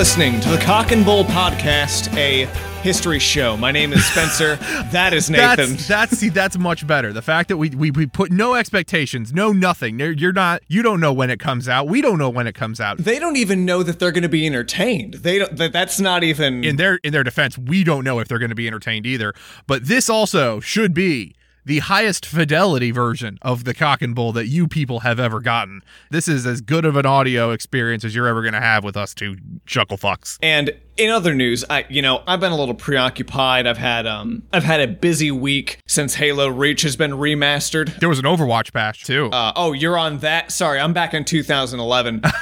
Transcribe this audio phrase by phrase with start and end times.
[0.00, 2.46] listening to the Cock and Bull Podcast, a
[2.80, 3.54] history show.
[3.54, 4.56] My name is Spencer.
[4.92, 5.72] that is Nathan.
[5.72, 7.12] That's that's see that's much better.
[7.12, 9.98] The fact that we we, we put no expectations, no nothing.
[9.98, 11.86] You're, not you don't know when it comes out.
[11.86, 12.96] We don't know when it comes out.
[12.96, 15.14] they don't even know that they're going to be entertained.
[15.16, 15.54] They don't.
[15.58, 16.64] That, that's not even.
[16.64, 19.34] In their in their defense, we don't know if they're going to be entertained either.
[19.66, 24.46] But this also should be the highest fidelity version of the cock and bull that
[24.46, 25.82] you people have ever gotten.
[26.10, 28.96] This is as good of an audio experience as you're ever going to have with
[28.96, 30.38] us two chuckle fucks.
[30.42, 33.66] And in other news, I you know I've been a little preoccupied.
[33.66, 37.98] I've had um I've had a busy week since Halo Reach has been remastered.
[38.00, 39.30] There was an Overwatch patch too.
[39.30, 40.52] Uh, oh, you're on that.
[40.52, 42.22] Sorry, I'm back in 2011.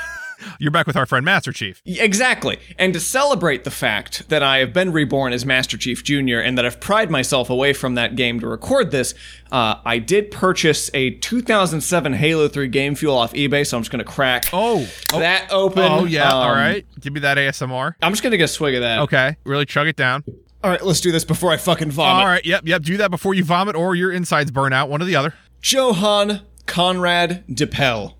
[0.59, 1.81] you're back with our friend Master Chief.
[1.85, 2.59] Exactly.
[2.79, 6.39] And to celebrate the fact that I have been reborn as Master Chief Jr.
[6.39, 9.15] and that I've pried myself away from that game to record this,
[9.53, 13.91] uh, I did purchase a 2007 Halo 3 game fuel off eBay, so I'm just
[13.91, 15.83] going to crack Oh, oh, that open.
[15.83, 16.31] oh yeah.
[16.33, 17.95] all Um, right, give me that ASMR.
[18.03, 19.01] I'm just going to get a swig of that.
[19.01, 20.25] Okay, really chug it down.
[20.65, 22.21] All right, let's do this before I fucking vomit.
[22.23, 22.83] All right, yep, yep.
[22.83, 25.35] Do that before you vomit or your insides burn out, one or the other.
[25.63, 28.15] Johann Conrad Dippel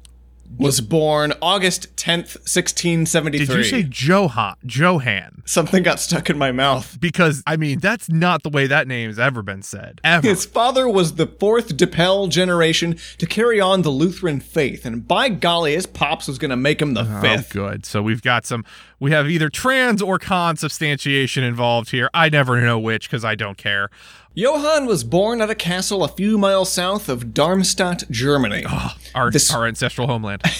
[0.57, 3.47] was born August 10th, 1673.
[3.47, 4.55] Did you say Johan?
[4.65, 5.43] Johan?
[5.45, 6.99] Something got stuck in my mouth.
[7.01, 10.01] Because I mean, that's not the way that name's ever been said.
[10.03, 10.27] Ever.
[10.27, 15.29] His father was the fourth Dippel generation to carry on the Lutheran faith, and by
[15.29, 17.53] golly, his pops was going to make him the Oh, fifth.
[17.53, 17.85] good.
[17.87, 18.65] So we've got some.
[19.01, 22.11] We have either trans or consubstantiation involved here.
[22.13, 23.91] I never know which because I don't care.
[24.39, 28.63] Johann was born at a castle a few miles south of Darmstadt, Germany.
[28.69, 30.43] Ah, our This- our ancestral homeland.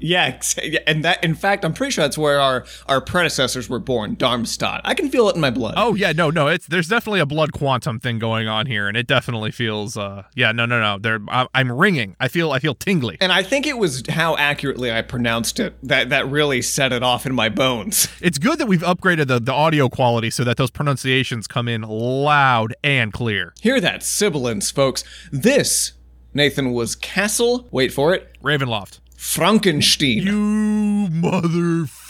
[0.00, 0.40] Yeah,
[0.86, 4.80] and that, in fact, I'm pretty sure that's where our, our predecessors were born, Darmstadt.
[4.84, 5.74] I can feel it in my blood.
[5.76, 6.48] oh yeah, no, no.
[6.48, 9.96] It's there's definitely a blood quantum thing going on here, and it definitely feels.
[9.96, 10.98] uh Yeah, no, no, no.
[10.98, 12.16] There, I'm ringing.
[12.18, 12.52] I feel.
[12.52, 13.18] I feel tingly.
[13.20, 17.02] And I think it was how accurately I pronounced it that, that really set it
[17.02, 18.08] off in my bones.
[18.20, 21.82] It's good that we've upgraded the, the audio quality so that those pronunciations come in
[21.82, 23.54] loud and clear.
[23.60, 25.04] Hear that sibilance, folks.
[25.32, 25.92] This,
[26.34, 28.99] Nathan, was Castle, wait for it, Ravenloft.
[29.22, 30.22] Frankenstein.
[30.22, 31.08] You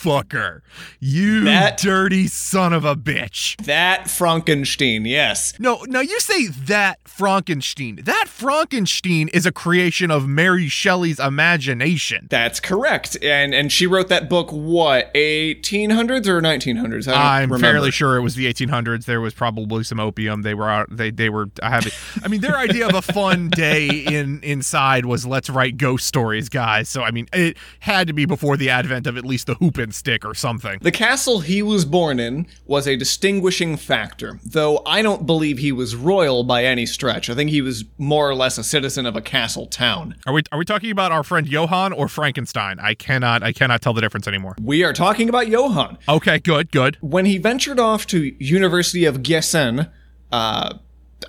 [0.05, 0.61] motherfucker.
[0.99, 3.57] You That- dirty son of a bitch.
[3.65, 5.55] that Frankenstein, yes.
[5.59, 8.01] No, now you say that Frankenstein.
[8.05, 12.27] That Frankenstein is a creation of Mary Shelley's imagination.
[12.31, 13.17] That's correct.
[13.23, 17.09] And and she wrote that book, what, 1800s or 1900s?
[17.09, 17.59] I I'm remember.
[17.73, 19.05] fairly sure it was the 1800s.
[19.05, 20.43] There was probably some opium.
[20.43, 20.89] They were out.
[20.91, 21.93] They they were having.
[22.25, 26.49] I mean, their idea of a fun day in inside was let's write ghost stories,
[26.49, 26.89] guys.
[26.89, 29.79] So I mean, it had to be before the advent of at least the hoop
[29.93, 30.79] stick or something.
[30.81, 35.73] The castle he was born in was a distinguishing factor, though I don't believe he
[35.73, 37.31] was royal by any stretch.
[37.31, 40.17] I think he was more or less a citizen of a castle town.
[40.27, 42.79] Are we are we talking about our friend Johann or Frankenstein?
[42.81, 44.57] I cannot I cannot tell the difference anymore.
[44.61, 45.99] We are talking about Johann.
[46.09, 46.97] Okay, good, good.
[47.01, 49.91] When he ventured off to University of Gießen,
[50.33, 50.79] uh,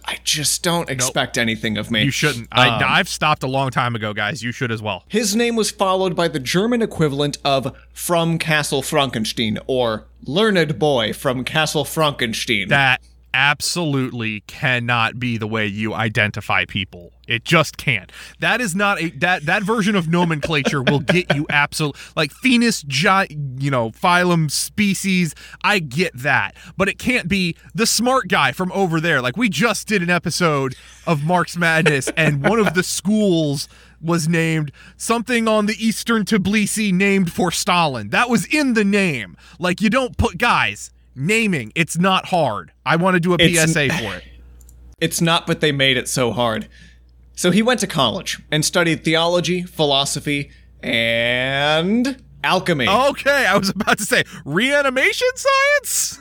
[0.06, 2.03] I just don't expect anything of me.
[2.03, 2.47] You shouldn't.
[2.52, 4.44] I, um, I've stopped a long time ago, guys.
[4.44, 5.03] You should as well.
[5.07, 11.13] His name was followed by the German equivalent of From Castle Frankenstein or Learned Boy
[11.13, 12.68] from Castle Frankenstein.
[12.69, 13.02] That
[13.33, 17.11] absolutely cannot be the way you identify people.
[17.27, 18.11] It just can't.
[18.39, 22.81] That is not a that that version of nomenclature will get you absolute like genus,
[22.83, 25.33] gi, you know, phylum, species.
[25.63, 29.21] I get that, but it can't be the smart guy from over there.
[29.21, 30.75] Like we just did an episode
[31.07, 33.69] of Mark's Madness, and one of the schools
[34.01, 38.09] was named something on the Eastern Tbilisi named for Stalin.
[38.09, 39.37] That was in the name.
[39.59, 41.72] Like you don't put guys naming.
[41.75, 42.72] It's not hard.
[42.85, 44.23] I want to do a It's- PSA for it.
[45.02, 46.69] It's not, but they made it so hard.
[47.35, 50.52] So he went to college and studied theology, philosophy,
[50.84, 52.87] and alchemy.
[52.87, 56.19] Okay, I was about to say reanimation science.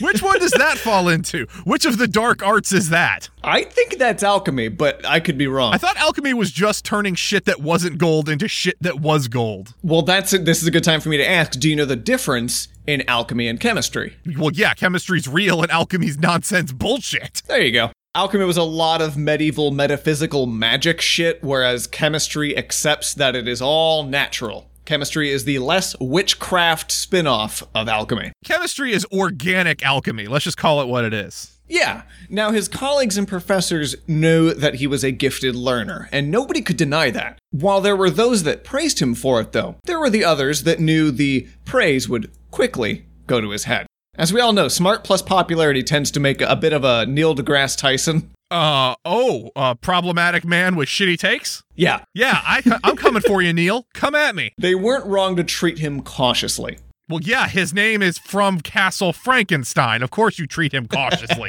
[0.00, 1.46] Which one does that fall into?
[1.64, 3.28] Which of the dark arts is that?
[3.44, 5.74] I think that's alchemy, but I could be wrong.
[5.74, 9.74] I thought alchemy was just turning shit that wasn't gold into shit that was gold.
[9.82, 10.44] well, that's it.
[10.44, 13.08] This is a good time for me to ask do you know the difference in
[13.08, 14.16] alchemy and chemistry?
[14.38, 17.42] Well, yeah, chemistry's real and alchemy's nonsense bullshit.
[17.46, 17.90] There you go.
[18.14, 23.62] Alchemy was a lot of medieval metaphysical magic shit, whereas chemistry accepts that it is
[23.62, 24.68] all natural.
[24.84, 28.32] Chemistry is the less witchcraft spin off of alchemy.
[28.44, 30.26] Chemistry is organic alchemy.
[30.26, 31.60] Let's just call it what it is.
[31.68, 32.02] Yeah.
[32.28, 36.76] Now, his colleagues and professors knew that he was a gifted learner, and nobody could
[36.76, 37.38] deny that.
[37.52, 40.80] While there were those that praised him for it, though, there were the others that
[40.80, 43.86] knew the praise would quickly go to his head.
[44.16, 47.34] As we all know, smart plus popularity tends to make a bit of a Neil
[47.34, 48.30] deGrasse Tyson.
[48.52, 51.62] Uh oh, uh, problematic man with shitty takes.
[51.74, 53.86] Yeah, Yeah, I, I'm coming for you, Neil.
[53.94, 54.52] Come at me.
[54.58, 56.78] they weren't wrong to treat him cautiously.
[57.08, 60.02] Well, yeah, his name is from Castle Frankenstein.
[60.02, 61.48] Of course, you treat him cautiously.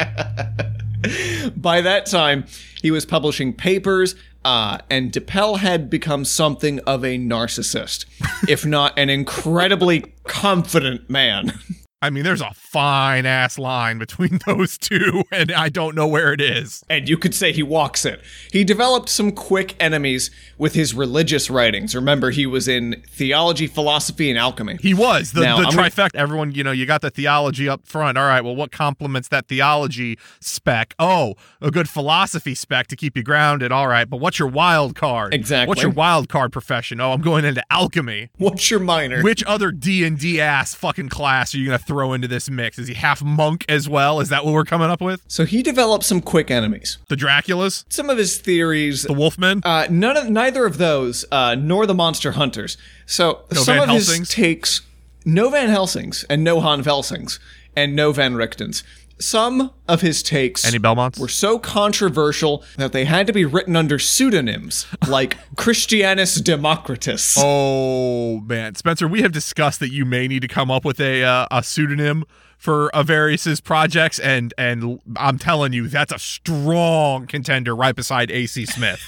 [1.58, 2.46] By that time,
[2.82, 4.16] he was publishing papers,
[4.46, 8.06] uh, and Dippel had become something of a narcissist,
[8.48, 11.52] if not an incredibly confident man.
[12.04, 16.34] I mean, there's a fine ass line between those two, and I don't know where
[16.34, 16.84] it is.
[16.90, 18.22] And you could say he walks it.
[18.52, 21.96] He developed some quick enemies with his religious writings.
[21.96, 24.78] Remember, he was in theology, philosophy, and alchemy.
[24.82, 26.16] He was the, Now, the I'm gonna- trifecta.
[26.16, 28.18] Everyone, you know, you got the theology up front.
[28.18, 30.94] All right, well, what complements that theology spec?
[31.00, 33.72] Oh, a good philosophy spec to keep you grounded.
[33.72, 35.34] All right, but what's your wild card?
[35.34, 35.70] Exactly.
[35.70, 37.00] What's your wild card profession?
[37.00, 38.30] Oh, I'm going into alchemy.
[38.38, 39.22] What's your minor?
[39.22, 42.80] Which other D and D ass fucking class are you gonna throw into this mix?
[42.80, 44.20] Is he half monk as well?
[44.20, 45.22] Is that what we're coming up with?
[45.28, 46.98] so he developed some quick enemies.
[47.08, 49.62] The Draculas, Some of his theories the Wolfmen.
[49.64, 52.78] Uh, none of neither of those, uh, nor the Monster Hunters.
[53.06, 54.30] So No some Van of his Helsings?
[54.30, 54.82] takes,
[55.24, 57.40] no Van Helsings and no Han Velsings
[57.76, 58.82] and no Van Richtens.
[59.24, 61.18] Some of his takes Any Belmonts?
[61.18, 67.36] were so controversial that they had to be written under pseudonyms, like Christianus Democritus.
[67.40, 71.24] Oh man, Spencer, we have discussed that you may need to come up with a
[71.24, 72.26] uh, a pseudonym
[72.58, 78.66] for Avarius's projects, and and I'm telling you, that's a strong contender right beside AC
[78.66, 79.02] Smith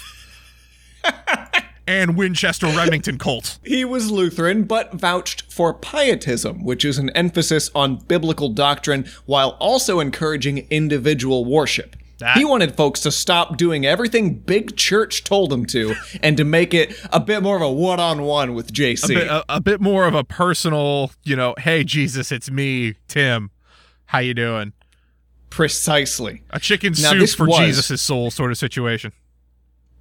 [1.88, 3.60] and Winchester Remington Colt.
[3.66, 9.50] He was Lutheran, but vouched for pietism, which is an emphasis on biblical doctrine while
[9.60, 11.96] also encouraging individual worship.
[12.20, 16.46] That- He wanted folks to stop doing everything big church told them to and to
[16.46, 19.08] make it a bit more of a one on one with JC.
[19.10, 23.52] bit- a, a bit more of a personal, you know, hey Jesus, it's me, Tim.
[24.06, 24.72] How you doing?
[25.50, 26.44] Precisely.
[26.52, 29.12] A chicken soup for was- Jesus' soul sort of situation.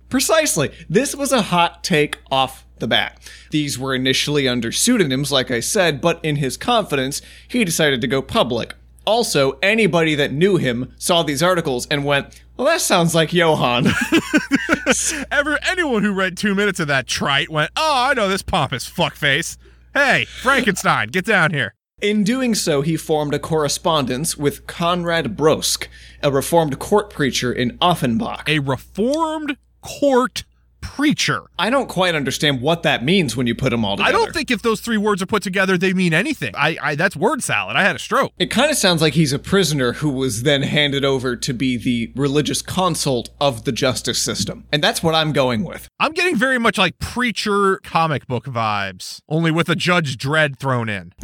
[0.08, 0.70] Precisely.
[0.88, 3.18] This was a hot take off the bat.
[3.50, 8.06] These were initially under pseudonyms, like I said, but in his confidence, he decided to
[8.06, 8.74] go public.
[9.06, 13.86] Also, anybody that knew him saw these articles and went, well, that sounds like Johann.
[15.30, 18.88] Ever anyone who read two minutes of that trite went, "Oh, I know this pompous
[18.88, 19.56] fuckface."
[19.92, 21.74] Hey, Frankenstein, get down here.
[22.00, 25.88] In doing so, he formed a correspondence with Conrad Brosk,
[26.22, 28.48] a reformed court preacher in Offenbach.
[28.48, 30.44] A reformed court
[30.84, 31.42] preacher.
[31.58, 34.08] I don't quite understand what that means when you put them all together.
[34.08, 36.54] I don't think if those three words are put together, they mean anything.
[36.54, 37.74] I, I that's word salad.
[37.74, 38.32] I had a stroke.
[38.38, 41.76] It kind of sounds like he's a prisoner who was then handed over to be
[41.76, 44.66] the religious consult of the justice system.
[44.72, 45.88] And that's what I'm going with.
[45.98, 50.88] I'm getting very much like preacher comic book vibes, only with a Judge Dredd thrown
[50.90, 51.12] in,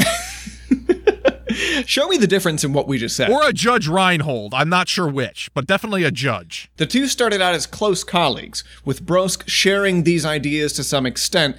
[1.87, 3.31] Show me the difference in what we just said.
[3.31, 4.55] or a Judge Reinhold.
[4.55, 6.71] I'm not sure which, but definitely a judge.
[6.77, 11.57] The two started out as close colleagues, with Brosk sharing these ideas to some extent,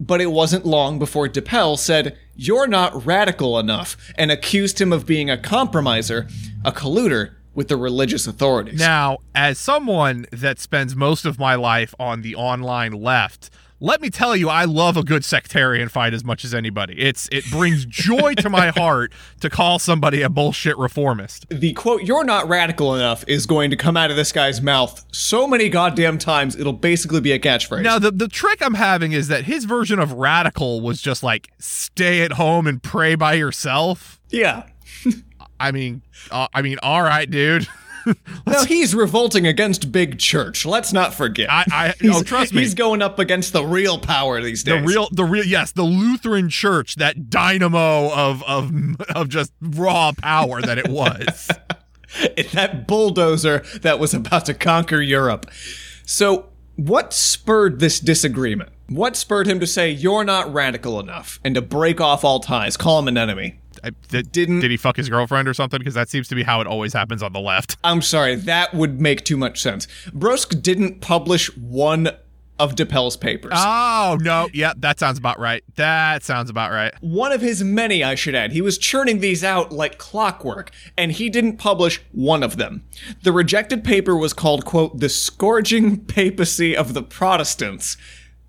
[0.00, 5.06] but it wasn't long before Dippel said, You're not radical enough, and accused him of
[5.06, 6.28] being a compromiser,
[6.64, 8.80] a colluder with the religious authorities.
[8.80, 13.50] Now, as someone that spends most of my life on the online left,
[13.84, 16.98] let me tell you, I love a good sectarian fight as much as anybody.
[16.98, 21.46] It's it brings joy to my heart to call somebody a bullshit reformist.
[21.50, 25.04] the quote, You're not radical enough, is going to come out of this guy's mouth
[25.12, 27.82] so many goddamn times, it'll basically be a catchphrase.
[27.82, 31.50] Now, the the trick I'm having is that his version of radical was just like
[31.58, 34.18] stay at home and pray by yourself.
[34.30, 34.64] yeah.
[35.60, 37.68] I mean, uh, I mean, all right, dude.
[38.46, 40.66] Now he's revolting against big church.
[40.66, 41.50] Let's not forget.
[41.50, 42.60] I, I He's- oh, trust me.
[42.60, 44.80] He's going up against the real power these days.
[44.80, 48.70] the real, the real, yes, the Lutheran Church, that dynamo of of
[49.14, 51.50] of just raw power that it was.
[52.52, 55.50] that bulldozer that was about to conquer Europe.
[56.06, 58.70] So, what spurred this disagreement?
[58.88, 62.76] What spurred him to say you're not radical enough and to break off all ties,
[62.76, 63.58] call him an enemy?
[63.84, 65.78] I, did, Didn't- did he fuck his girlfriend or something?
[65.78, 67.76] Because that seems to be how it always happens on the left.
[67.84, 69.86] I'm sorry, that would make too much sense.
[70.10, 72.10] Brosk didn't publish one
[72.58, 73.52] of Dippel's papers.
[73.56, 75.64] Oh no, yeah, that sounds about right.
[75.74, 76.94] That sounds about right.
[77.00, 78.52] one of his many, I should add.
[78.52, 82.84] He was churning these out like clockwork, and he didn't publish one of them.
[83.22, 87.96] The rejected paper was called, quote, The Scourging Papacy of the Protestants,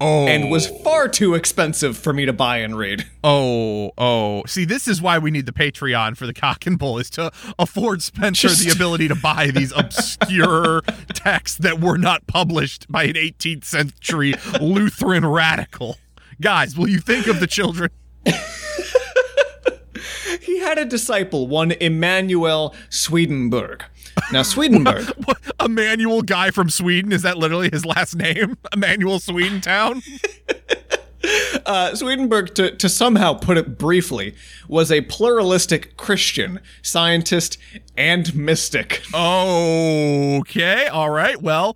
[0.02, 3.06] Oh, and was far too expensive for me to buy and read.
[3.24, 4.44] oh, oh.
[4.46, 7.32] See, this is why we need the Patreon for the cock and bull is to
[7.58, 10.82] afford Spencer Just- the ability to buy these obscure
[11.14, 15.98] texts that were not published by an 18th century Lutheran radical.
[16.42, 17.90] Guys, will you think of the children?
[20.42, 23.84] He had a disciple, one Emmanuel Swedenborg.
[24.32, 27.12] Now, Swedenborg, What, Emmanuel guy from Sweden?
[27.12, 28.58] Is that literally his last name?
[28.74, 30.02] Emmanuel Swedentown?
[31.66, 34.36] Uh, Swedenborg, to, to somehow put it briefly,
[34.68, 37.58] was a pluralistic Christian, scientist,
[37.98, 39.02] and mystic.
[39.12, 41.42] Okay, all right.
[41.42, 41.76] Well,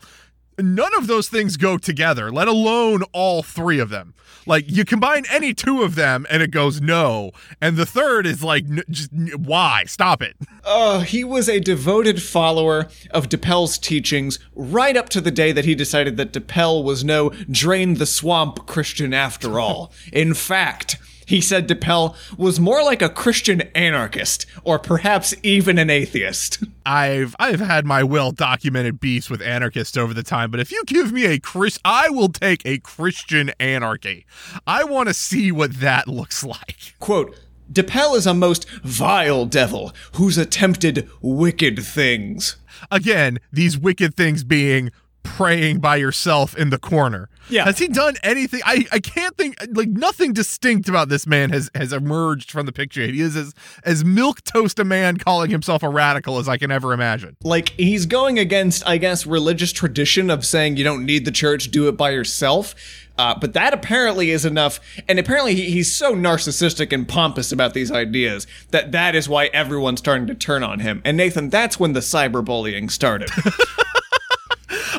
[0.59, 4.13] none of those things go together, let alone all three of them.
[4.49, 7.29] Like you combine any two of them and it goes no,
[7.61, 9.83] and the third is like n- just n- why?
[9.85, 10.35] Stop it.
[10.65, 15.65] Oh, he was a devoted follower of Dippel's teachings right up to the day that
[15.65, 19.91] he decided that Dippel was no drain the swamp Christian after all.
[20.11, 20.97] In fact,
[21.29, 26.63] he said Dippel was more like a Christian anarchist, or perhaps even an atheist.
[26.87, 30.83] I've I've had my well documented beefs with anarchists over the time, but if you
[30.85, 34.25] give me a Chris, I will take a Christian anarchy.
[34.65, 36.95] I want to see what that looks like.
[36.97, 37.39] Quote,
[37.71, 42.55] Dippel is a most vile devil who's attempted wicked things.
[42.89, 44.89] Again, these wicked things being
[45.35, 47.29] praying by yourself in the corner.
[47.49, 47.65] Yeah.
[47.65, 48.61] Has he done anything?
[48.63, 52.71] I, I can't think like nothing distinct about this man has has emerged from the
[52.71, 53.01] picture.
[53.01, 56.71] He is as as milk toast a man calling himself a radical as I can
[56.71, 57.35] ever imagine.
[57.43, 61.71] Like, he's going against, I guess, religious tradition of saying you don't need the church,
[61.71, 62.75] do it by yourself.
[63.17, 64.79] Uh, but that apparently is enough.
[65.09, 69.47] And apparently, he, he's so narcissistic and pompous about these ideas that that is why
[69.47, 71.01] everyone's starting to turn on him.
[71.03, 73.29] And Nathan, that's when the cyberbullying started.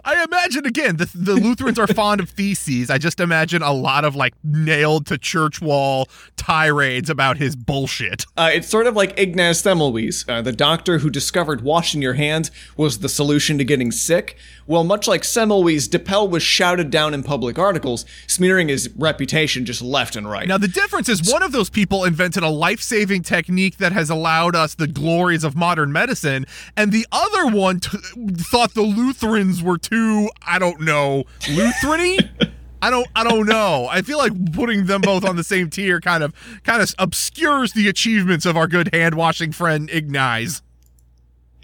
[0.04, 2.90] I imagine again the, the Lutherans are fond of theses.
[2.90, 8.26] I just imagine a lot of like nailed to church wall tirades about his bullshit.
[8.36, 12.50] Uh, it's sort of like Ignaz Semmelweis, uh, the doctor who discovered washing your hands
[12.76, 14.36] was the solution to getting sick.
[14.66, 19.82] Well, much like Semmelweis, Dippel was shouted down in public articles, smearing his reputation just
[19.82, 20.46] left and right.
[20.46, 24.54] Now the difference is one of those people invented a life-saving technique that has allowed
[24.54, 27.98] us the glories of modern medicine, and the other one t-
[28.36, 32.28] thought the Lutherans were too I don't know Lutherany.
[32.82, 33.88] I don't I don't know.
[33.90, 37.72] I feel like putting them both on the same tier kind of kind of obscures
[37.72, 40.62] the achievements of our good hand washing friend Ignaz.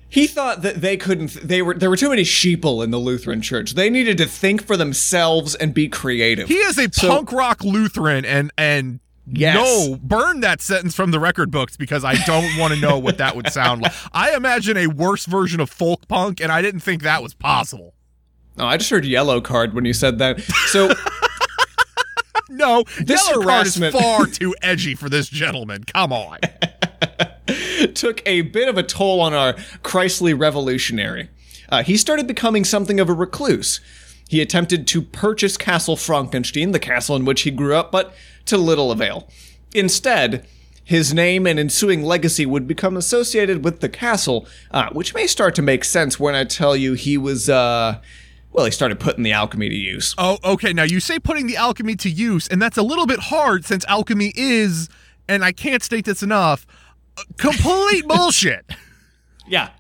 [0.09, 1.33] He thought that they couldn't.
[1.47, 3.73] They were there were too many sheeple in the Lutheran Church.
[3.75, 6.49] They needed to think for themselves and be creative.
[6.49, 9.57] He is a So- punk rock Lutheran and and Yes.
[9.57, 13.19] no, burn that sentence from the record books because I don't want to know what
[13.19, 13.93] that would sound like.
[14.13, 17.95] I imagine a worse version of folk punk, and I didn't think that was possible.
[18.57, 20.41] Oh, I just heard Yellowcard when you said that.
[20.69, 20.95] So
[22.49, 25.83] No, This Yellowcard is harassment- far too edgy for this gentleman.
[25.85, 26.39] Come on.
[27.95, 31.29] took a bit of a toll on our Christly revolutionary.
[31.69, 33.81] Uh, he started becoming something of a recluse.
[34.29, 38.15] He attempted to purchase Castle Frankenstein, the castle in which he grew up, but
[38.47, 39.29] to little avail.
[39.75, 40.47] Instead,
[40.87, 45.55] his name and ensuing legacy would become associated with the castle, uh, which may start
[45.57, 48.01] to make sense when I tell you he was, uh,
[48.53, 50.15] well, he started putting the alchemy to use.
[50.17, 50.73] Oh, okay.
[50.73, 53.85] Now you say putting the alchemy to use, and that's a little bit hard since
[53.87, 54.89] alchemy is,
[55.29, 56.67] and I can't state this enough,
[57.37, 58.65] complete bullshit.
[59.49, 59.71] Yeah,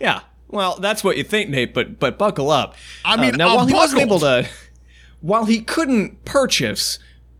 [0.00, 0.20] yeah.
[0.48, 1.74] Well, that's what you think, Nate.
[1.74, 2.74] But but buckle up.
[3.04, 4.48] I mean, Uh, now I'm while he wasn't able to,
[5.20, 6.98] while he couldn't purchase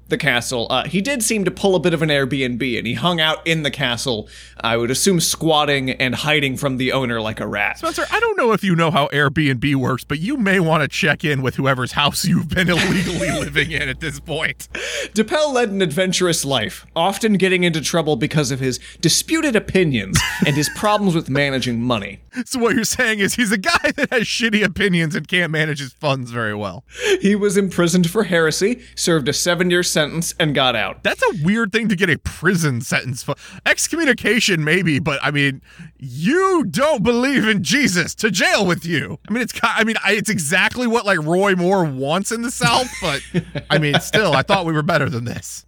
[0.09, 2.95] the castle, uh, he did seem to pull a bit of an Airbnb, and he
[2.95, 4.29] hung out in the castle.
[4.61, 7.79] I would assume squatting and hiding from the owner like a rat.
[7.79, 10.89] Spencer, I don't know if you know how Airbnb works, but you may want to
[10.89, 14.69] check in with whoever's house you've been illegally living in at this point.
[15.15, 20.57] Dippel led an adventurous life, often getting into trouble because of his disputed opinions and
[20.57, 22.21] his problems with managing money.
[22.45, 25.81] So what you're saying is he's a guy that has shitty opinions and can't manage
[25.81, 26.85] his funds very well.
[27.21, 31.03] He was imprisoned for heresy, served a seven-year sentence, and got out.
[31.03, 33.35] That's a weird thing to get a prison sentence for.
[33.67, 35.63] Excommunication, maybe, but I mean,
[35.99, 39.19] you don't believe in Jesus to jail with you.
[39.29, 42.51] I mean, it's I mean, I, it's exactly what like Roy Moore wants in the
[42.51, 43.23] South, but
[43.71, 45.67] I mean, still, I thought we were better than this.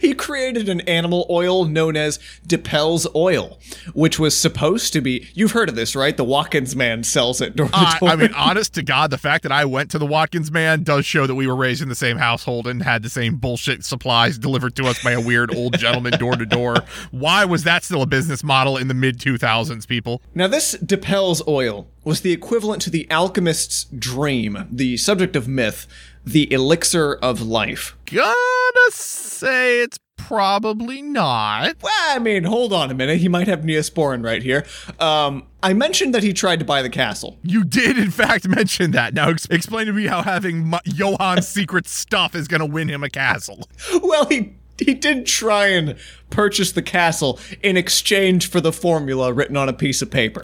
[0.00, 3.58] He created an animal oil known as Dippel's oil,
[3.94, 5.28] which was supposed to be.
[5.34, 6.16] You've heard of this, right?
[6.16, 8.08] The Watkins man sells it door I, door.
[8.10, 11.04] I mean, honest to God, the fact that I went to the Watkins man does
[11.04, 14.38] show that we were raised in the same household and had the same bullshit supplies
[14.38, 16.76] delivered to us by a weird old gentleman door to door.
[17.10, 20.20] Why was that still a business model in the mid 2000s, people?
[20.34, 25.86] now, this Dippel's oil was the equivalent to the alchemist's dream, the subject of myth,
[26.24, 27.96] the elixir of life.
[28.06, 31.76] Gotta say it's probably not.
[31.82, 33.18] Well, I mean, hold on a minute.
[33.18, 34.64] He might have Neosporin right here.
[34.98, 37.38] Um, I mentioned that he tried to buy the castle.
[37.42, 39.14] You did, in fact, mention that.
[39.14, 43.02] Now, ex- explain to me how having Mo- Johan's secret stuff is gonna win him
[43.04, 43.68] a castle.
[44.02, 45.96] Well, he he did try and
[46.30, 50.42] purchase the castle in exchange for the formula written on a piece of paper.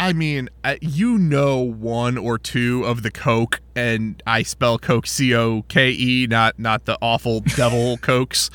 [0.00, 0.48] I mean,
[0.80, 5.90] you know one or two of the Coke, and I spell Coke C O K
[5.90, 8.48] E, not not the awful devil Cokes.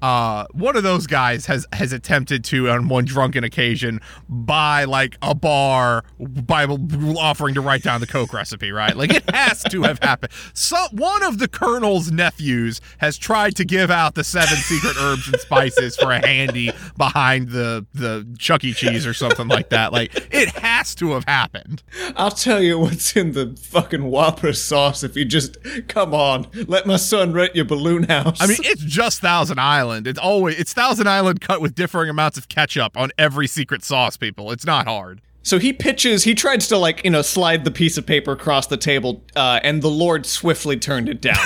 [0.00, 5.16] Uh, one of those guys has has attempted to, on one drunken occasion, buy like
[5.22, 8.70] a bar by offering to write down the Coke recipe.
[8.70, 10.32] Right, like it has to have happened.
[10.54, 15.28] So one of the Colonel's nephews has tried to give out the seven secret herbs
[15.28, 18.72] and spices for a handy behind the the Chuck E.
[18.72, 19.92] Cheese or something like that.
[19.92, 21.82] Like it has to have happened.
[22.16, 25.56] I'll tell you what's in the fucking Whopper sauce if you just
[25.88, 28.40] come on, let my son rent your balloon house.
[28.40, 29.87] I mean, it's just Thousand Island.
[29.92, 34.16] It's always it's Thousand Island cut with differing amounts of ketchup on every secret sauce.
[34.16, 35.20] People, it's not hard.
[35.42, 38.66] So he pitches, he tries to, like, you know, slide the piece of paper across
[38.66, 41.38] the table, uh, and the Lord swiftly turned it down.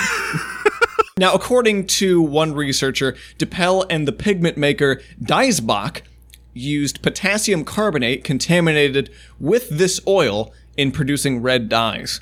[1.17, 6.01] now, according to one researcher, DePel and the pigment maker Diesbach
[6.53, 9.09] used potassium carbonate contaminated
[9.39, 12.19] with this oil in producing red dyes.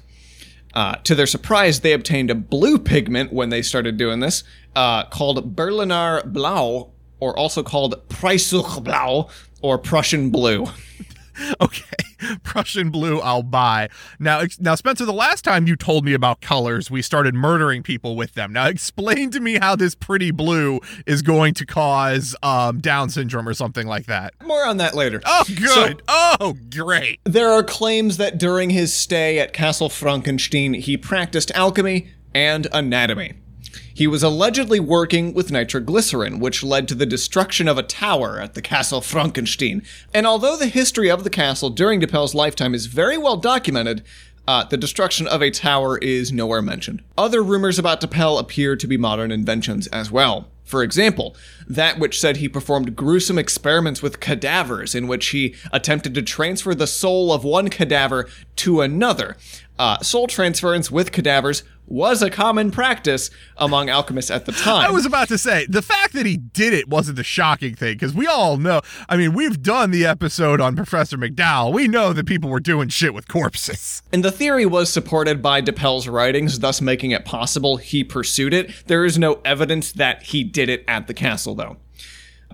[0.73, 4.43] Uh, to their surprise, they obtained a blue pigment when they started doing this,
[4.75, 9.29] uh, called Berliner Blau, or also called Preußisch Blau,
[9.61, 10.67] or Prussian Blue.
[11.61, 13.89] okay, Prussian blue, I'll buy.
[14.19, 18.15] Now, now, Spencer, the last time you told me about colors, we started murdering people
[18.15, 18.53] with them.
[18.53, 23.47] Now, explain to me how this pretty blue is going to cause um, Down syndrome
[23.47, 24.33] or something like that.
[24.43, 25.21] More on that later.
[25.25, 25.67] Oh, good.
[25.69, 27.19] So, oh, great.
[27.23, 33.33] There are claims that during his stay at Castle Frankenstein, he practiced alchemy and anatomy.
[33.93, 38.53] He was allegedly working with nitroglycerin, which led to the destruction of a tower at
[38.53, 39.83] the Castle Frankenstein.
[40.13, 44.03] And although the history of the castle during Dippel's lifetime is very well documented,
[44.47, 47.01] uh, the destruction of a tower is nowhere mentioned.
[47.17, 50.47] Other rumors about Dippel appear to be modern inventions as well.
[50.71, 51.35] For example,
[51.67, 56.73] that which said he performed gruesome experiments with cadavers in which he attempted to transfer
[56.73, 59.35] the soul of one cadaver to another.
[59.77, 64.85] Uh, soul transference with cadavers was a common practice among alchemists at the time.
[64.85, 67.95] I was about to say the fact that he did it wasn't the shocking thing
[67.95, 68.81] because we all know.
[69.09, 71.73] I mean, we've done the episode on Professor McDowell.
[71.73, 74.01] We know that people were doing shit with corpses.
[74.13, 78.71] And the theory was supported by Dippel's writings, thus making it possible he pursued it.
[78.87, 81.77] There is no evidence that he did it at the castle, though.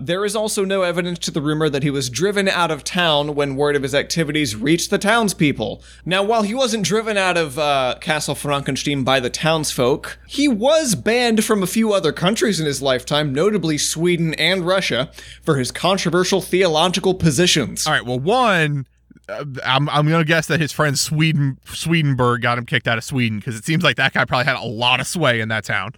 [0.00, 3.34] There is also no evidence to the rumor that he was driven out of town
[3.34, 5.82] when word of his activities reached the townspeople.
[6.04, 10.94] Now, while he wasn't driven out of uh, Castle Frankenstein by the townsfolk, he was
[10.94, 15.10] banned from a few other countries in his lifetime, notably Sweden and Russia,
[15.42, 17.86] for his controversial theological positions.
[17.86, 18.86] All right, well, one.
[19.28, 23.04] Uh, I'm, I'm gonna guess that his friend Sweden Swedenberg got him kicked out of
[23.04, 25.64] Sweden because it seems like that guy probably had a lot of sway in that
[25.64, 25.92] town.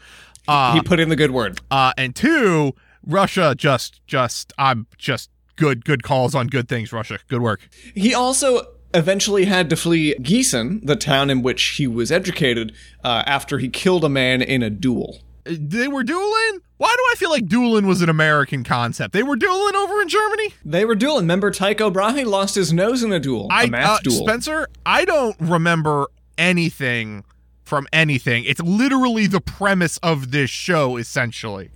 [0.49, 1.61] Uh, he put in the good word.
[1.71, 2.75] Uh, and two,
[3.07, 7.19] Russia just just I'm just good good calls on good things Russia.
[7.29, 7.69] Good work.
[7.95, 12.73] He also eventually had to flee Gießen, the town in which he was educated,
[13.05, 15.21] uh, after he killed a man in a duel.
[15.45, 16.61] They were dueling?
[16.77, 19.13] Why do I feel like dueling was an American concept?
[19.13, 20.55] They were dueling over in Germany?
[20.65, 21.25] They were dueling.
[21.25, 24.27] Remember Tycho Brahe lost his nose in a duel, I, a math uh, duel.
[24.27, 27.25] Spencer, I don't remember anything
[27.71, 28.43] from anything.
[28.45, 31.71] It's literally the premise of this show, essentially.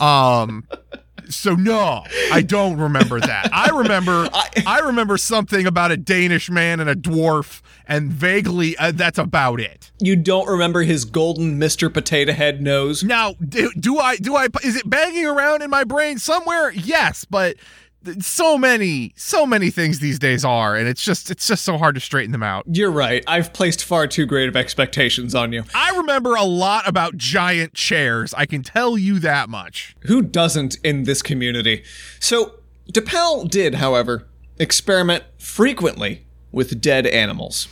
[0.00, 0.66] Um,
[1.28, 3.48] so no, I don't remember that.
[3.52, 4.28] I remember
[4.66, 9.60] I remember something about a Danish man and a dwarf, and vaguely uh, that's about
[9.60, 9.92] it.
[10.00, 11.94] You don't remember his golden Mr.
[11.94, 13.04] Potato Head nose?
[13.04, 14.16] Now, do, do I?
[14.16, 14.48] Do I?
[14.64, 16.72] Is it banging around in my brain somewhere?
[16.72, 17.54] Yes, but
[18.20, 21.94] so many so many things these days are and it's just it's just so hard
[21.94, 22.64] to straighten them out.
[22.66, 23.22] You're right.
[23.26, 25.64] I've placed far too great of expectations on you.
[25.74, 29.96] I remember a lot about giant chairs i can tell you that much.
[30.02, 31.84] Who doesn't in this community?
[32.18, 32.54] So
[32.92, 37.68] Dippel did however experiment frequently with dead animals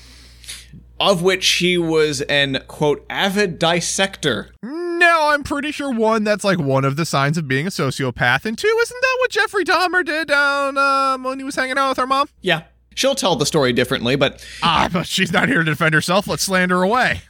[1.01, 4.88] of which he was an quote avid dissector hmm.
[5.19, 8.45] No, I'm pretty sure one, that's like one of the signs of being a sociopath,
[8.45, 11.89] and two, isn't that what Jeffrey Dahmer did down um, when he was hanging out
[11.89, 12.29] with her mom?
[12.41, 12.63] Yeah.
[12.95, 16.29] She'll tell the story differently, but ah, but she's not here to defend herself.
[16.29, 17.23] Let's slander away.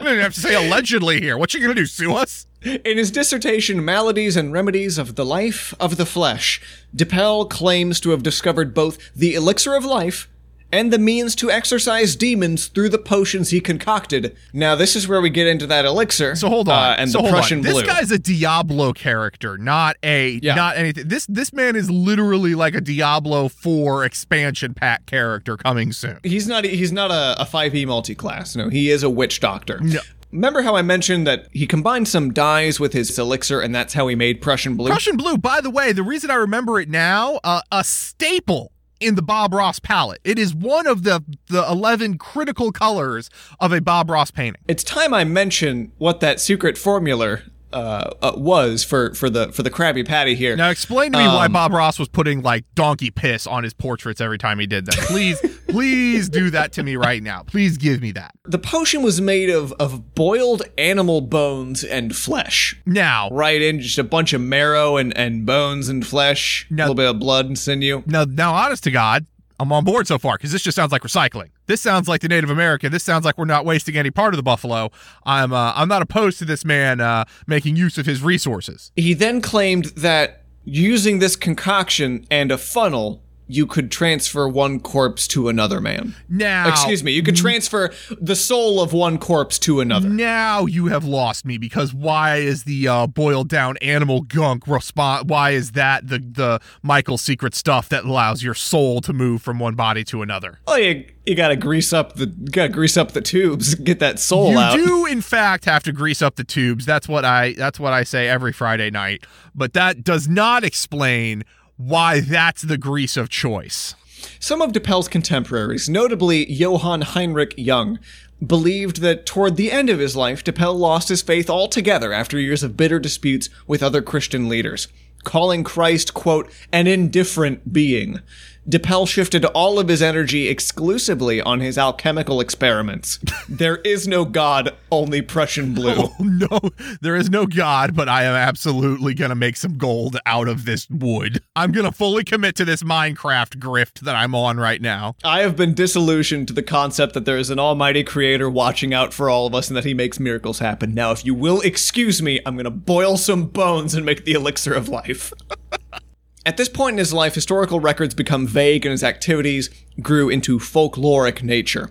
[0.00, 1.38] we don't have to say allegedly here.
[1.38, 1.86] What's she gonna do?
[1.86, 2.48] Sue us?
[2.64, 6.60] In his dissertation, Maladies and Remedies of the Life of the Flesh,
[6.94, 10.28] Dippel claims to have discovered both the elixir of life
[10.72, 14.36] and the means to exorcise demons through the potions he concocted.
[14.52, 16.36] Now, this is where we get into that elixir.
[16.36, 17.72] So hold on, uh, and so the Prussian blue.
[17.72, 17.86] This blue.
[17.86, 20.54] guy's a Diablo character, not a yeah.
[20.54, 21.08] not anything.
[21.08, 26.18] This this man is literally like a Diablo Four expansion pack character coming soon.
[26.22, 28.56] He's not he's not a, a 5e multi-class.
[28.56, 29.80] No, he is a witch doctor.
[29.80, 30.00] No.
[30.30, 34.08] Remember how I mentioned that he combined some dyes with his elixir, and that's how
[34.08, 34.90] he made Prussian blue.
[34.90, 35.38] Prussian blue.
[35.38, 39.54] By the way, the reason I remember it now, uh, a staple in the Bob
[39.54, 40.20] Ross palette.
[40.24, 43.30] It is one of the the 11 critical colors
[43.60, 44.62] of a Bob Ross painting.
[44.68, 49.62] It's time I mention what that secret formula uh, uh, was for for the for
[49.62, 50.56] the Krabby Patty here.
[50.56, 53.74] Now explain to me why Um, Bob Ross was putting like donkey piss on his
[53.74, 54.94] portraits every time he did that.
[55.06, 57.42] Please, please do that to me right now.
[57.42, 58.34] Please give me that.
[58.44, 62.80] The potion was made of of boiled animal bones and flesh.
[62.86, 66.94] Now, Right in just a bunch of marrow and, and bones and flesh, a little
[66.94, 68.02] bit of blood and sinew.
[68.06, 69.26] now, now, honest to God,
[69.60, 71.50] I'm on board so far because this just sounds like recycling.
[71.66, 72.92] This sounds like the Native American.
[72.92, 74.90] This sounds like we're not wasting any part of the buffalo.
[75.24, 78.92] I'm, uh, I'm not opposed to this man uh, making use of his resources.
[78.94, 85.26] He then claimed that using this concoction and a funnel, you could transfer one corpse
[85.28, 86.14] to another man.
[86.28, 90.08] Now, Excuse me, you could transfer the soul of one corpse to another.
[90.08, 95.30] Now you have lost me because why is the uh, boiled down animal gunk respond?
[95.30, 99.58] Why is that the the Michael secret stuff that allows your soul to move from
[99.58, 100.58] one body to another?
[100.66, 104.50] Oh, you, you gotta grease up the gotta grease up the tubes, get that soul
[104.50, 104.76] you out.
[104.76, 106.84] You do in fact have to grease up the tubes.
[106.84, 109.24] That's what I that's what I say every Friday night.
[109.54, 111.44] But that does not explain
[111.78, 113.94] why that's the grease of choice.
[114.40, 118.00] Some of Dippel's contemporaries, notably Johann Heinrich Jung,
[118.44, 122.62] believed that toward the end of his life, Dippel lost his faith altogether after years
[122.62, 124.88] of bitter disputes with other Christian leaders,
[125.24, 128.20] calling Christ, quote, an indifferent being.
[128.68, 133.18] Dippel shifted all of his energy exclusively on his alchemical experiments.
[133.48, 135.88] there is no God, only Prussian blue.
[136.20, 136.60] Oh, no,
[137.00, 140.64] there is no God, but I am absolutely going to make some gold out of
[140.64, 141.42] this wood.
[141.56, 145.16] I'm going to fully commit to this Minecraft grift that I'm on right now.
[145.24, 149.12] I have been disillusioned to the concept that there is an almighty creator watching out
[149.12, 150.94] for all of us and that he makes miracles happen.
[150.94, 154.32] Now, if you will excuse me, I'm going to boil some bones and make the
[154.32, 155.32] elixir of life.
[156.48, 159.68] At this point in his life, historical records become vague and his activities
[160.00, 161.90] grew into folkloric nature.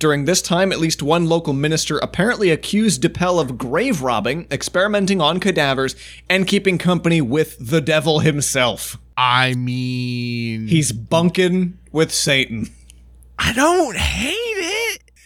[0.00, 5.20] During this time, at least one local minister apparently accused Dippel of grave robbing, experimenting
[5.20, 5.94] on cadavers,
[6.28, 8.98] and keeping company with the devil himself.
[9.16, 12.70] I mean, He's bunking with Satan.
[13.38, 14.51] I don't hate.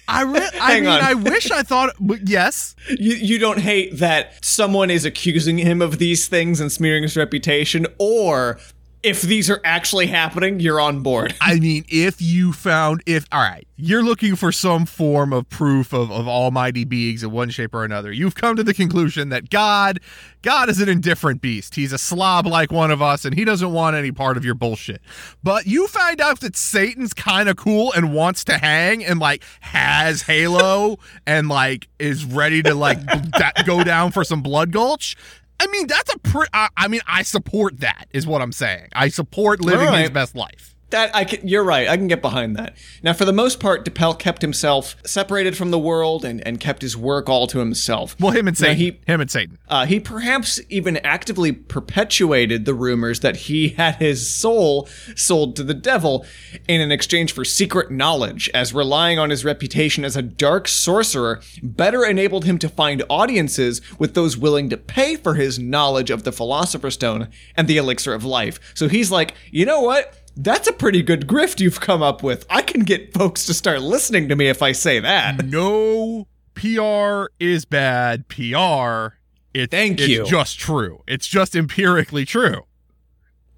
[0.09, 1.01] I re- I mean, on.
[1.01, 1.95] I wish I thought.
[1.99, 6.71] But yes, You, you don't hate that someone is accusing him of these things and
[6.71, 8.59] smearing his reputation, or
[9.07, 11.33] if these are actually happening, you're on board.
[11.41, 15.93] I mean, if you found if all right, you're looking for some form of proof
[15.93, 18.11] of, of almighty beings in one shape or another.
[18.11, 20.01] You've come to the conclusion that God,
[20.43, 21.77] God is an indifferent beast.
[21.77, 24.55] He's a slob like one of us, and he doesn't want any part of your
[24.55, 25.01] bullshit.
[25.41, 29.45] But you find out that Satan's kind of cool and wants to hang and like
[29.61, 35.17] has Halo and like is ready to like da- go down for some blood gulch.
[35.59, 36.47] I mean, that's a pre.
[36.53, 38.07] I, I mean, I support that.
[38.13, 38.89] Is what I'm saying.
[38.93, 40.76] I support living All his best life.
[40.97, 41.89] That I can, you're right.
[41.89, 42.75] I can get behind that.
[43.03, 46.81] Now, for the most part, Dippel kept himself separated from the world and, and kept
[46.81, 48.17] his work all to himself.
[48.19, 48.79] Well, him and Now, Satan.
[48.79, 49.59] he him and Satan.
[49.69, 55.63] Uh, he perhaps even actively perpetuated the rumors that he had his soul sold to
[55.65, 56.25] the devil
[56.67, 61.43] in an exchange for secret knowledge, as relying on his reputation as a dark sorcerer
[61.63, 66.23] better enabled him to find audiences with those willing to pay for his knowledge of
[66.23, 68.59] the Philosopher's Stone and the Elixir of Life.
[68.73, 70.15] So he's like, you know what?
[70.37, 72.45] That's a pretty good grift you've come up with.
[72.51, 75.47] I can get folks to start listening to me if I say that.
[75.47, 78.29] No PR is bad.
[78.29, 79.17] PR.
[79.55, 80.27] It, Thank it's you.
[80.27, 81.03] just true.
[81.07, 82.67] It's just empirically true.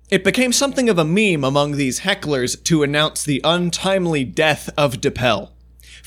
[0.08, 5.00] It became something of a meme among these hecklers to announce the untimely death of
[5.00, 5.52] Dippel.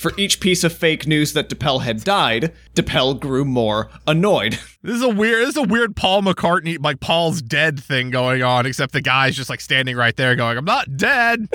[0.02, 4.58] For each piece of fake news that Dippel had died, Dippel grew more annoyed.
[4.84, 5.44] This is a weird.
[5.44, 8.66] This is a weird Paul McCartney, like Paul's dead thing going on.
[8.66, 11.48] Except the guy's just like standing right there, going, "I'm not dead,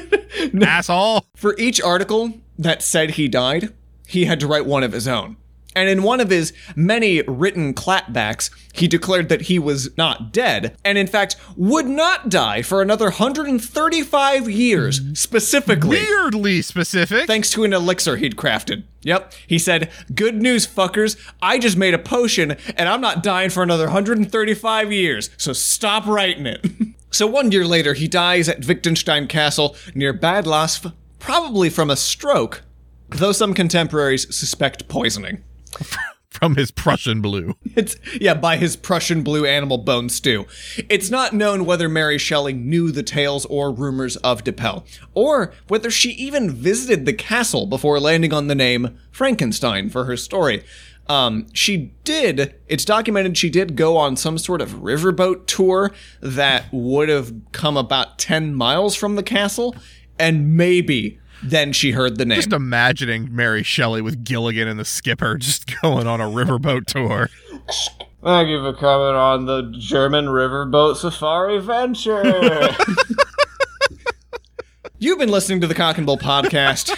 [0.62, 3.72] asshole." For each article that said he died,
[4.06, 5.38] he had to write one of his own.
[5.76, 10.74] And in one of his many written clapbacks, he declared that he was not dead,
[10.82, 15.98] and in fact would not die for another 135 years, specifically.
[15.98, 17.26] Weirdly specific.
[17.26, 18.84] thanks to an elixir he'd crafted.
[19.02, 19.34] Yep.
[19.46, 21.16] He said, Good news, fuckers.
[21.42, 26.06] I just made a potion and I'm not dying for another 135 years, so stop
[26.06, 26.66] writing it.
[27.10, 31.96] so one year later, he dies at Wittgenstein Castle near Bad Laasphe, probably from a
[31.96, 32.62] stroke,
[33.10, 35.44] though some contemporaries suspect poisoning.
[36.36, 37.54] from his Prussian blue.
[37.74, 40.46] It's yeah, by his Prussian blue animal bone stew.
[40.88, 44.84] It's not known whether Mary Shelley knew the tales or rumors of Dippel,
[45.14, 50.16] or whether she even visited the castle before landing on the name Frankenstein for her
[50.16, 50.62] story.
[51.08, 56.64] Um, she did, it's documented she did go on some sort of riverboat tour that
[56.72, 59.76] would have come about 10 miles from the castle,
[60.18, 62.36] and maybe then she heard the name.
[62.36, 67.28] Just imagining Mary Shelley with Gilligan and the skipper just going on a riverboat tour.
[68.22, 72.22] Thank you for coming on the German riverboat safari venture.
[74.98, 76.96] You've been listening to the Cock and Bull podcast,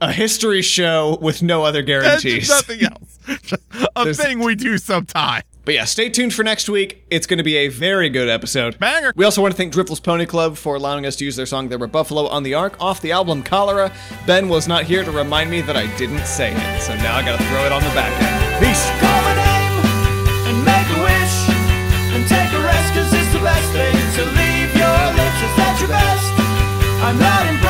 [0.00, 2.48] a history show with no other That's guarantees.
[2.48, 3.18] nothing else.
[3.96, 5.42] a There's- thing we do sometime.
[5.64, 7.04] But yeah, stay tuned for next week.
[7.08, 8.78] It's going to be a very good episode.
[8.80, 9.12] Banger.
[9.14, 11.68] We also want to thank Driftless Pony Club for allowing us to use their song
[11.68, 13.92] There Were Buffalo on the Ark off the album Cholera.
[14.26, 17.22] Ben was not here to remind me that I didn't say it, so now I
[17.22, 18.64] gotta throw it on the back end.
[18.64, 18.82] Peace.
[18.98, 19.74] Call my name
[20.50, 21.36] and make a wish
[22.10, 25.40] and take a rest, cause it's the best thing to leave your lips.
[25.46, 26.26] Is that your best?
[27.06, 27.61] I'm not